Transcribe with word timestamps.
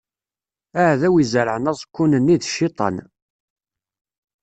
Aɛdaw 0.81 1.15
i 1.17 1.21
izerɛen 1.23 1.69
aẓekkun-nni, 1.71 2.35
d 2.41 2.43
Cciṭan. 2.49 2.95